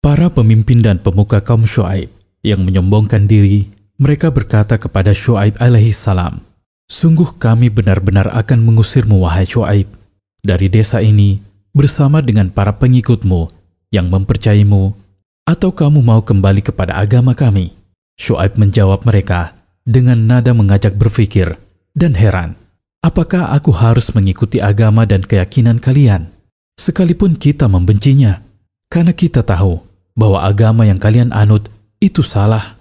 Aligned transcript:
Para 0.00 0.32
pemimpin 0.32 0.80
dan 0.80 0.96
pemuka 0.96 1.44
kaum 1.44 1.68
Shu'aib 1.68 2.08
yang 2.40 2.64
menyombongkan 2.64 3.28
diri, 3.28 3.68
mereka 4.00 4.32
berkata 4.32 4.80
kepada 4.80 5.12
Shu'aib 5.12 5.60
alaihi 5.60 5.92
salam, 5.92 6.40
Sungguh 6.88 7.36
kami 7.36 7.68
benar-benar 7.68 8.32
akan 8.32 8.64
mengusirmu 8.64 9.20
wahai 9.20 9.44
Shu'aib 9.44 9.92
dari 10.40 10.72
desa 10.72 11.04
ini 11.04 11.44
bersama 11.76 12.24
dengan 12.24 12.48
para 12.48 12.80
pengikutmu 12.80 13.52
yang 13.92 14.08
mempercayaimu 14.08 14.96
atau 15.44 15.70
kamu 15.76 16.00
mau 16.00 16.24
kembali 16.24 16.64
kepada 16.64 16.96
agama 16.96 17.36
kami. 17.36 17.76
Shu'aib 18.16 18.56
menjawab 18.56 19.04
mereka 19.04 19.52
dengan 19.84 20.24
nada 20.24 20.56
mengajak 20.56 20.96
berpikir 20.96 21.60
dan 21.92 22.16
heran, 22.16 22.56
apakah 23.04 23.52
aku 23.52 23.68
harus 23.76 24.16
mengikuti 24.16 24.64
agama 24.64 25.04
dan 25.04 25.20
keyakinan 25.28 25.76
kalian 25.76 26.32
sekalipun 26.80 27.36
kita 27.36 27.68
membencinya 27.68 28.40
karena 28.88 29.12
kita 29.12 29.44
tahu 29.44 29.89
bahwa 30.20 30.44
agama 30.44 30.84
yang 30.84 31.00
kalian 31.00 31.32
anut 31.32 31.64
itu 32.04 32.20
salah. 32.20 32.76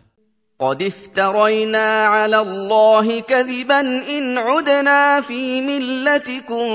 قد 0.59 0.83
افترينا 0.83 2.05
على 2.05 2.39
الله 2.39 3.19
كذبا 3.19 3.79
إن 4.11 4.37
عدنا 4.37 5.21
في 5.21 5.61
ملتكم 5.63 6.67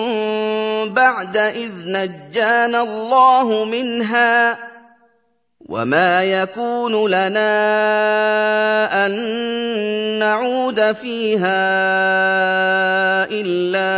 بعد 0.88 1.36
إذ 1.36 1.72
نجانا 1.84 2.80
الله 2.80 3.64
منها 3.64 4.58
وما 5.69 6.25
يكون 6.25 7.10
لنا 7.10 7.53
أن 9.06 9.12
نعود 10.19 10.92
فيها 10.92 11.64
إلا 13.28 13.92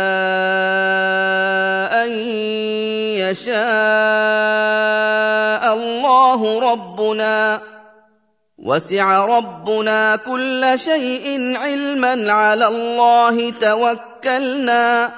أن 2.03 2.11
يشاء 3.23 3.76
ربنا 7.06 7.62
وسع 8.58 9.06
ربنا 9.26 10.16
كل 10.26 10.62
شيء 10.76 11.56
علما 11.56 12.32
على 12.32 12.66
الله 12.66 13.50
توكلنا 13.50 15.12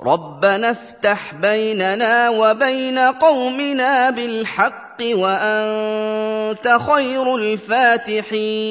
ربنا 0.00 0.70
افتح 0.70 1.34
بيننا 1.34 2.30
وبين 2.30 2.98
قومنا 2.98 4.10
بالحق 4.10 4.98
وانت 5.02 6.66
خير 6.86 7.26
الفاتحين 7.36 8.70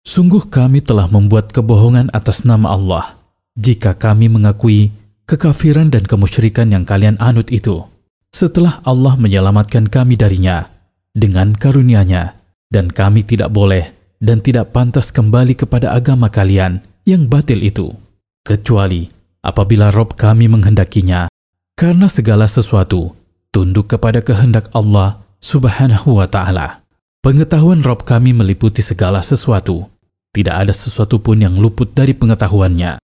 Sungguh 0.00 0.50
kami 0.50 0.82
telah 0.82 1.06
membuat 1.06 1.54
kebohongan 1.54 2.10
atas 2.10 2.42
nama 2.42 2.74
Allah 2.74 3.14
jika 3.54 3.94
kami 3.94 4.26
mengakui 4.26 4.90
kekafiran 5.30 5.86
dan 5.86 6.02
kemusyrikan 6.02 6.66
yang 6.74 6.82
kalian 6.82 7.14
anut 7.22 7.46
itu. 7.54 7.86
Setelah 8.35 8.83
Allah 8.83 9.15
menyelamatkan 9.15 9.87
kami 9.87 10.19
darinya 10.19 10.67
dengan 11.15 11.55
karunia-Nya, 11.55 12.35
dan 12.67 12.91
kami 12.91 13.23
tidak 13.23 13.47
boleh 13.47 13.95
dan 14.19 14.43
tidak 14.43 14.75
pantas 14.75 15.15
kembali 15.15 15.55
kepada 15.55 15.95
agama 15.95 16.27
kalian 16.27 16.83
yang 17.07 17.31
batil 17.31 17.63
itu, 17.63 17.95
kecuali 18.43 19.07
apabila 19.39 19.87
Rob 19.87 20.19
kami 20.19 20.51
menghendakinya, 20.51 21.31
karena 21.79 22.11
segala 22.11 22.51
sesuatu 22.51 23.15
tunduk 23.55 23.95
kepada 23.95 24.19
kehendak 24.19 24.67
Allah 24.75 25.23
Subhanahu 25.39 26.19
wa 26.19 26.27
Ta'ala. 26.27 26.83
Pengetahuan 27.23 27.87
Rob 27.87 28.03
kami 28.03 28.35
meliputi 28.35 28.83
segala 28.83 29.23
sesuatu. 29.23 29.87
Tidak 30.35 30.51
ada 30.51 30.75
sesuatu 30.75 31.23
pun 31.23 31.39
yang 31.39 31.55
luput 31.55 31.95
dari 31.95 32.11
pengetahuannya. 32.11 32.99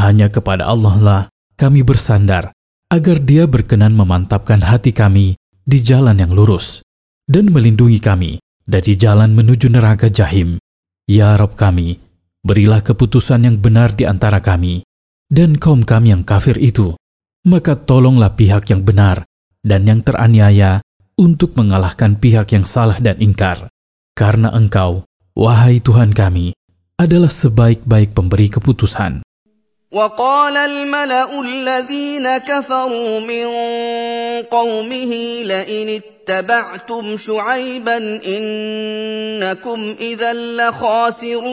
Hanya 0.00 0.32
kepada 0.32 0.64
Allah 0.64 0.96
lah 0.96 1.22
kami 1.60 1.84
bersandar 1.84 2.56
agar 2.90 3.22
Dia 3.22 3.46
berkenan 3.46 3.94
memantapkan 3.94 4.66
hati 4.66 4.90
kami 4.90 5.38
di 5.62 5.78
jalan 5.78 6.18
yang 6.18 6.34
lurus 6.34 6.82
dan 7.30 7.46
melindungi 7.54 8.02
kami 8.02 8.42
dari 8.66 8.98
jalan 8.98 9.30
menuju 9.30 9.70
neraka 9.70 10.10
jahim. 10.10 10.58
Ya 11.06 11.38
Rob 11.38 11.54
kami, 11.54 12.02
berilah 12.42 12.82
keputusan 12.82 13.46
yang 13.46 13.56
benar 13.62 13.94
di 13.94 14.10
antara 14.10 14.42
kami 14.42 14.82
dan 15.30 15.54
kaum 15.54 15.86
kami 15.86 16.10
yang 16.10 16.26
kafir 16.26 16.58
itu. 16.58 16.98
Maka 17.46 17.78
tolonglah 17.78 18.34
pihak 18.36 18.68
yang 18.68 18.82
benar 18.84 19.24
dan 19.62 19.86
yang 19.86 20.02
teraniaya 20.02 20.82
untuk 21.14 21.56
mengalahkan 21.56 22.18
pihak 22.18 22.52
yang 22.52 22.66
salah 22.66 22.98
dan 23.00 23.16
ingkar. 23.22 23.70
Karena 24.12 24.52
engkau, 24.52 25.08
wahai 25.32 25.80
Tuhan 25.80 26.12
kami, 26.12 26.52
adalah 27.00 27.32
sebaik-baik 27.32 28.12
pemberi 28.12 28.52
keputusan. 28.52 29.24
وقال 29.95 30.57
الملا 30.57 31.31
الذين 31.39 32.27
كفروا 32.43 33.23
من 33.23 33.47
قومه 34.51 35.11
لئن 35.47 35.87
اتبعتم 36.03 37.17
شعيبا 37.17 37.97
انكم 38.27 39.79
اذا 39.99 40.31
لخاسرون 40.59 41.45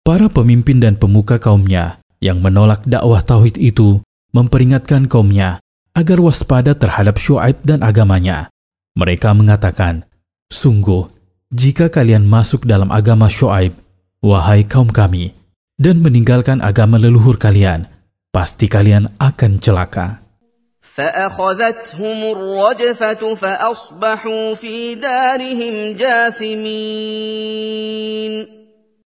Para 0.00 0.26
pemimpin 0.26 0.82
dan 0.82 0.98
pemuka 0.98 1.38
kaumnya 1.38 2.02
yang 2.18 2.42
menolak 2.42 2.82
dakwah 2.82 3.22
tauhid 3.22 3.54
itu 3.54 4.02
memperingatkan 4.34 5.06
kaumnya 5.06 5.62
agar 5.94 6.18
waspada 6.18 6.74
terhadap 6.74 7.14
Syuaib 7.14 7.62
dan 7.62 7.86
agamanya. 7.86 8.50
Mereka 8.98 9.30
mengatakan, 9.38 10.02
Sungguh, 10.50 11.06
jika 11.54 11.94
kalian 11.94 12.26
masuk 12.26 12.66
dalam 12.66 12.90
agama 12.90 13.30
Syuaib, 13.30 13.78
wahai 14.18 14.66
kaum 14.66 14.90
kami, 14.90 15.30
dan 15.80 16.04
meninggalkan 16.04 16.60
agama 16.60 17.00
leluhur 17.00 17.40
kalian, 17.40 17.88
pasti 18.34 18.68
kalian 18.68 19.08
akan 19.16 19.60
celaka. 19.62 20.20
فأخذتهم 21.00 22.18
الرجفة 22.36 23.22
فأصبحوا 23.34 24.54
في 24.54 24.94
دارهم 25.00 25.96
جاثمين 25.96 27.30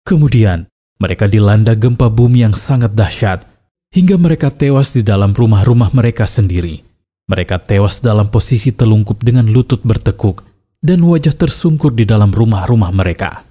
Kemudian, 0.04 0.66
mereka 0.98 1.30
dilanda 1.30 1.78
gempa 1.78 2.10
bumi 2.10 2.42
yang 2.42 2.52
sangat 2.58 2.98
dahsyat, 2.98 3.46
hingga 3.94 4.18
mereka 4.18 4.50
tewas 4.50 4.90
di 4.90 5.06
dalam 5.06 5.30
rumah-rumah 5.30 5.94
mereka 5.94 6.26
sendiri. 6.26 6.82
Mereka 7.30 7.62
tewas 7.62 8.02
dalam 8.02 8.26
posisi 8.26 8.74
telungkup 8.74 9.22
dengan 9.22 9.46
lutut 9.46 9.86
bertekuk 9.86 10.42
dan 10.82 10.98
wajah 11.06 11.30
tersungkur 11.30 11.94
di 11.94 12.02
dalam 12.02 12.34
rumah-rumah 12.34 12.90
mereka. 12.90 13.46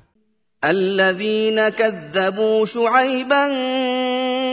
الذين 0.64 1.70
كذبوا 1.70 2.66
شعيبا 2.66 3.48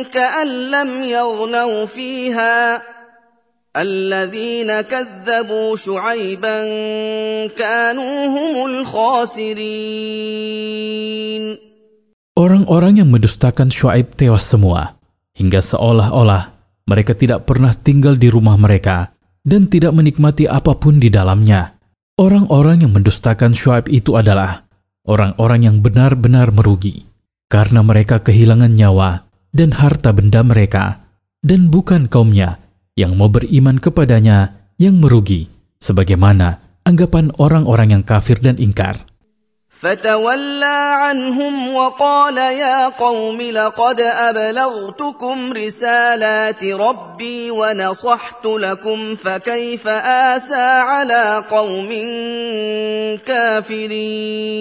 كأن 0.02 0.70
لم 0.70 0.90
يغنوا 1.04 1.86
فيها 1.86 2.82
الذين 3.76 4.80
كذبوا 4.80 5.76
شعيبا 5.76 6.58
كانوا 7.58 8.26
هم 8.26 8.66
الخاسرين 8.70 9.66
Orang-orang 12.36 13.00
yang 13.00 13.08
mendustakan 13.08 13.72
Shu'aib 13.72 14.12
tewas 14.12 14.44
semua, 14.44 15.00
hingga 15.32 15.64
seolah-olah 15.64 16.52
mereka 16.84 17.16
tidak 17.16 17.48
pernah 17.48 17.72
tinggal 17.72 18.20
di 18.20 18.28
rumah 18.28 18.60
mereka 18.60 19.16
dan 19.40 19.72
tidak 19.72 19.96
menikmati 19.96 20.44
apapun 20.44 21.00
di 21.00 21.08
dalamnya. 21.08 21.80
Orang-orang 22.20 22.84
yang 22.84 22.92
mendustakan 22.92 23.56
Shu'aib 23.56 23.88
itu 23.88 24.20
adalah 24.20 24.68
orang-orang 25.03 25.67
yang 25.67 25.77
benar-benar 25.83 26.55
merugi, 26.55 27.05
karena 27.51 27.83
mereka 27.83 28.23
kehilangan 28.23 28.71
nyawa 28.71 29.27
dan 29.51 29.75
harta 29.75 30.15
benda 30.15 30.41
mereka, 30.41 31.03
dan 31.43 31.67
bukan 31.67 32.07
kaumnya 32.07 32.61
yang 32.95 33.19
mau 33.19 33.27
beriman 33.27 33.81
kepadanya 33.81 34.55
yang 34.79 34.97
merugi, 35.03 35.51
sebagaimana 35.83 36.63
anggapan 36.87 37.29
orang-orang 37.35 37.99
yang 37.99 38.03
kafir 38.07 38.39
dan 38.39 38.55
ingkar. 38.55 39.10
فتولى 39.80 40.78
عنهم 41.04 41.54
وقال 41.74 42.36
يا 42.36 42.88
قوم 42.88 43.36
لقد 43.36 44.00
ابلغتكم 44.00 45.52
رسالات 45.52 46.64
ربي 46.64 47.50
ونصحت 47.50 48.44
لكم 48.46 49.16
فكيف 49.16 49.84
اسى 50.32 50.68
على 50.80 51.44
قوم 51.50 51.90
كافرين 53.26 54.56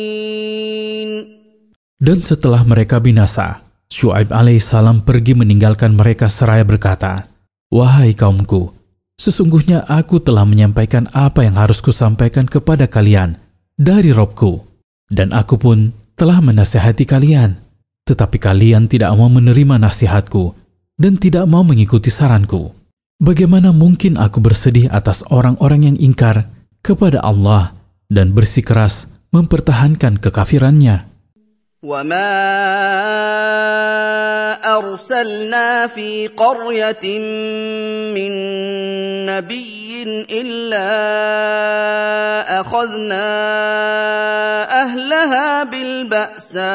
Dan 1.95 2.19
setelah 2.19 2.59
mereka 2.67 2.99
binasa, 2.99 3.63
Shu'aib 3.87 4.35
alaihissalam 4.35 5.07
pergi 5.07 5.31
meninggalkan 5.31 5.95
mereka 5.95 6.27
seraya 6.27 6.67
berkata, 6.67 7.31
Wahai 7.71 8.11
kaumku, 8.11 8.75
Sesungguhnya 9.15 9.87
aku 9.87 10.19
telah 10.19 10.43
menyampaikan 10.43 11.07
apa 11.15 11.47
yang 11.47 11.55
harus 11.55 11.79
kusampaikan 11.79 12.43
kepada 12.51 12.83
kalian 12.91 13.39
dari 13.79 14.11
Robku, 14.11 14.68
dan 15.11 15.35
aku 15.35 15.55
pun 15.59 15.93
telah 16.17 16.41
menasehati 16.41 17.05
kalian. 17.05 17.59
Tetapi 18.05 18.37
kalian 18.37 18.85
tidak 18.85 19.17
mau 19.17 19.29
menerima 19.29 19.81
nasihatku 19.81 20.53
dan 20.95 21.17
tidak 21.17 21.49
mau 21.49 21.65
mengikuti 21.65 22.13
saranku. 22.13 22.71
Bagaimana 23.17 23.71
mungkin 23.71 24.19
aku 24.19 24.43
bersedih 24.43 24.91
atas 24.91 25.25
orang-orang 25.31 25.93
yang 25.93 25.97
ingkar 25.97 26.51
kepada 26.85 27.23
Allah 27.23 27.73
dan 28.11 28.35
bersikeras 28.35 29.17
mempertahankan 29.33 30.21
kekafirannya? 30.21 31.15
وما 31.85 32.33
ارسلنا 34.65 35.87
في 35.87 36.27
قريه 36.27 37.05
من 38.09 38.33
نبي 39.29 40.25
الا 40.33 40.89
اخذنا 42.61 43.29
اهلها 46.09 46.09
بالباساء 46.09 46.65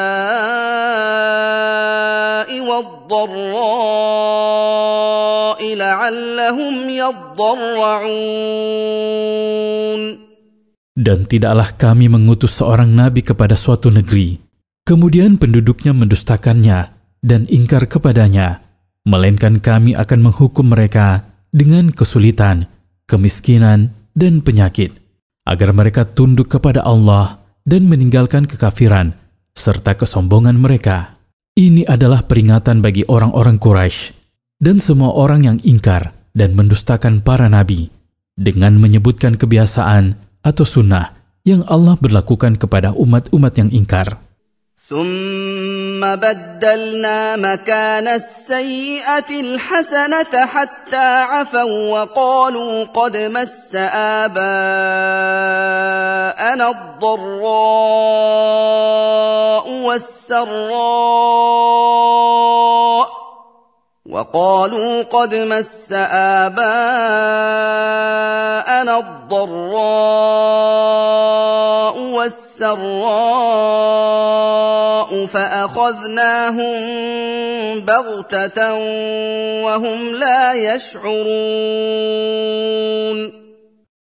والضراء 2.67 3.19
لعلهم 5.75 6.75
يضرعون 6.89 8.01
Dan 10.91 11.25
tidaklah 11.25 11.71
kami 11.79 12.11
mengutus 12.11 12.59
seorang 12.61 12.91
nabi 12.91 13.23
kepada 13.25 13.55
suatu 13.55 13.89
negeri 13.89 14.37
Kemudian 14.83 15.39
penduduknya 15.39 15.93
mendustakannya 15.93 16.89
dan 17.21 17.45
ingkar 17.47 17.85
kepadanya, 17.85 18.65
melainkan 19.05 19.61
kami 19.61 19.93
akan 19.93 20.25
menghukum 20.25 20.73
mereka 20.73 21.21
dengan 21.53 21.93
kesulitan, 21.93 22.65
kemiskinan, 23.05 23.93
dan 24.17 24.41
penyakit, 24.41 24.97
agar 25.45 25.69
mereka 25.77 26.09
tunduk 26.09 26.49
kepada 26.49 26.81
Allah 26.81 27.41
dan 27.65 27.85
meninggalkan 27.85 28.49
kekafiran 28.49 29.13
serta 29.56 29.96
kesombongan 29.96 30.60
mereka. 30.60 31.16
Ini 31.56 31.88
adalah 31.88 32.28
peringatan 32.28 32.84
bagi 32.84 33.08
orang-orang 33.08 33.56
Quraisy 33.56 34.12
dan 34.60 34.76
semua 34.76 35.16
orang 35.16 35.48
yang 35.48 35.58
ingkar 35.64 36.12
dan 36.36 36.52
mendustakan 36.52 37.24
para 37.24 37.48
nabi 37.48 37.88
dengan 38.36 38.76
menyebutkan 38.76 39.40
kebiasaan 39.40 40.20
atau 40.44 40.64
sunnah 40.68 41.16
yang 41.48 41.64
Allah 41.64 41.96
berlakukan 41.96 42.60
kepada 42.60 42.92
umat-umat 42.92 43.52
yang 43.56 43.72
ingkar. 43.72 44.20
ثم 45.96 46.16
بدلنا 46.16 47.36
مكان 47.36 48.08
السيئة 48.08 49.40
الحسنة 49.40 50.46
حتى 50.46 50.96
عفوا 50.96 51.90
وقالوا 51.92 52.84
قد 52.84 53.16
مس 53.16 53.74
آباءنا 53.74 54.44
الضراء 56.68 57.56
والسراء 59.70 60.56
وقالوا 64.05 65.13
قد 65.13 65.29
مس 65.35 65.93
آباءنا 66.41 66.65
الضراء 68.97 69.45
والسراء 72.17 72.81
فأخذناهم 75.25 76.73
بغتة 77.85 78.73
وهم 79.63 79.99
لا 80.17 80.53
يشعرون 80.57 82.01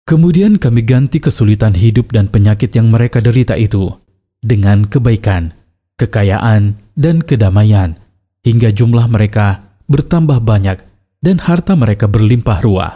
Kemudian 0.07 0.56
kami 0.56 0.88
ganti 0.88 1.19
kesulitan 1.19 1.75
hidup 1.75 2.15
dan 2.15 2.31
penyakit 2.31 2.71
yang 2.71 2.88
mereka 2.88 3.19
derita 3.19 3.59
itu 3.59 3.92
dengan 4.39 4.88
kebaikan, 4.88 5.51
kekayaan, 6.00 6.80
dan 6.95 7.19
kedamaian, 7.19 8.00
hingga 8.39 8.71
jumlah 8.71 9.04
mereka 9.12 9.68
bertambah 9.93 10.41
banyak 10.41 10.81
dan 11.21 11.37
harta 11.39 11.77
mereka 11.77 12.09
berlimpah 12.09 12.59
ruah. 12.65 12.93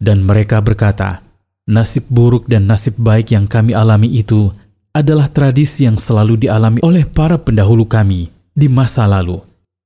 Dan 0.00 0.24
mereka 0.24 0.64
berkata, 0.64 1.20
nasib 1.68 2.08
buruk 2.08 2.48
dan 2.48 2.64
nasib 2.64 2.96
baik 2.96 3.36
yang 3.36 3.44
kami 3.44 3.76
alami 3.76 4.08
itu 4.16 4.48
adalah 4.96 5.28
tradisi 5.28 5.84
yang 5.84 6.00
selalu 6.00 6.48
dialami 6.48 6.80
oleh 6.80 7.04
para 7.04 7.36
pendahulu 7.36 7.84
kami 7.84 8.32
di 8.56 8.66
masa 8.66 9.04
lalu. 9.04 9.38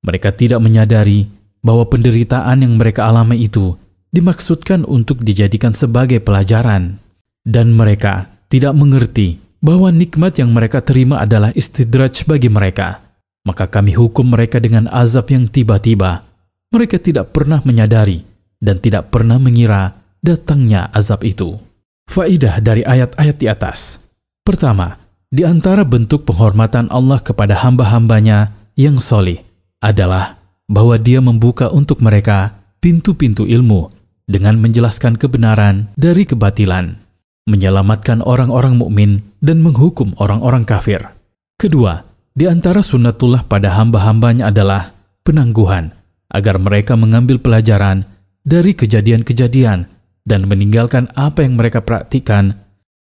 Mereka 0.06 0.32
tidak 0.38 0.62
menyadari 0.62 1.26
bahwa 1.60 1.86
penderitaan 1.86 2.64
yang 2.64 2.74
mereka 2.78 3.10
alami 3.10 3.44
itu 3.44 3.76
dimaksudkan 4.12 4.86
untuk 4.86 5.20
dijadikan 5.20 5.74
sebagai 5.74 6.22
pelajaran. 6.22 7.02
Dan 7.42 7.74
mereka 7.74 8.30
tidak 8.46 8.76
mengerti 8.78 9.42
bahwa 9.58 9.90
nikmat 9.90 10.38
yang 10.38 10.54
mereka 10.54 10.78
terima 10.78 11.18
adalah 11.18 11.50
istidraj 11.50 12.22
bagi 12.28 12.46
mereka. 12.46 13.02
Maka 13.42 13.66
kami 13.66 13.98
hukum 13.98 14.30
mereka 14.30 14.62
dengan 14.62 14.86
azab 14.86 15.26
yang 15.34 15.50
tiba-tiba 15.50 16.31
mereka 16.72 16.96
tidak 16.96 17.36
pernah 17.36 17.60
menyadari 17.62 18.24
dan 18.58 18.80
tidak 18.80 19.12
pernah 19.12 19.36
mengira 19.36 19.92
datangnya 20.24 20.88
azab 20.90 21.22
itu. 21.22 21.60
Faidah 22.08 22.58
dari 22.64 22.82
ayat-ayat 22.82 23.36
di 23.38 23.46
atas. 23.46 24.08
Pertama, 24.42 24.98
di 25.32 25.46
antara 25.46 25.86
bentuk 25.86 26.26
penghormatan 26.26 26.90
Allah 26.90 27.20
kepada 27.22 27.60
hamba-hambanya 27.62 28.52
yang 28.74 28.98
solih 28.98 29.40
adalah 29.78 30.40
bahwa 30.66 30.96
dia 30.96 31.20
membuka 31.20 31.68
untuk 31.68 32.00
mereka 32.00 32.56
pintu-pintu 32.82 33.44
ilmu 33.44 33.92
dengan 34.26 34.58
menjelaskan 34.58 35.20
kebenaran 35.20 35.92
dari 35.94 36.24
kebatilan, 36.24 36.96
menyelamatkan 37.44 38.24
orang-orang 38.24 38.80
mukmin 38.80 39.22
dan 39.44 39.60
menghukum 39.60 40.16
orang-orang 40.18 40.64
kafir. 40.64 41.12
Kedua, 41.60 42.02
di 42.32 42.48
antara 42.48 42.80
sunnatullah 42.80 43.44
pada 43.44 43.76
hamba-hambanya 43.76 44.48
adalah 44.48 44.96
penangguhan, 45.22 45.92
agar 46.32 46.56
mereka 46.56 46.96
mengambil 46.96 47.36
pelajaran 47.38 48.08
dari 48.42 48.72
kejadian-kejadian 48.72 49.86
dan 50.24 50.40
meninggalkan 50.48 51.12
apa 51.12 51.44
yang 51.44 51.60
mereka 51.60 51.84
praktikan 51.84 52.56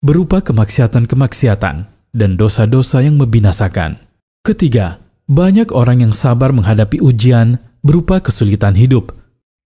berupa 0.01 0.39
kemaksiatan-kemaksiatan 0.41 1.75
dan 2.15 2.31
dosa-dosa 2.39 3.03
yang 3.03 3.19
membinasakan. 3.19 3.99
Ketiga, 4.41 5.03
banyak 5.27 5.75
orang 5.75 6.07
yang 6.07 6.13
sabar 6.15 6.55
menghadapi 6.55 7.03
ujian 7.03 7.59
berupa 7.83 8.23
kesulitan 8.23 8.79
hidup. 8.79 9.11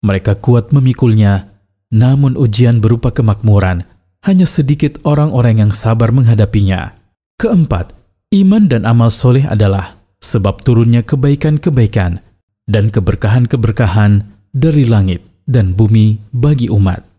Mereka 0.01 0.41
kuat 0.41 0.73
memikulnya, 0.73 1.53
namun 1.93 2.33
ujian 2.33 2.81
berupa 2.81 3.13
kemakmuran 3.13 3.85
hanya 4.25 4.49
sedikit 4.49 4.97
orang-orang 5.05 5.61
yang 5.61 5.71
sabar 5.73 6.09
menghadapinya. 6.09 6.97
Keempat, 7.37 7.93
iman 8.33 8.63
dan 8.65 8.89
amal 8.89 9.13
soleh 9.13 9.45
adalah 9.45 9.97
sebab 10.21 10.61
turunnya 10.61 11.05
kebaikan-kebaikan 11.05 12.21
dan 12.69 12.93
keberkahan-keberkahan 12.93 14.25
dari 14.51 14.87
langit 14.87 15.23
dan 15.47 15.75
bumi 15.75 16.19
bagi 16.31 16.71
umat. 16.71 17.10